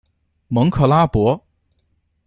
[0.47, 1.45] 蒙克拉博。